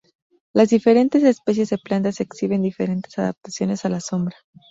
Las 0.51 0.69
diferentes 0.69 1.21
especies 1.21 1.69
de 1.69 1.77
plantas 1.77 2.21
exhiben 2.21 2.63
diferentes 2.63 3.19
adaptaciones 3.19 3.85
a 3.85 3.89
la 3.89 3.99
sombra. 4.01 4.35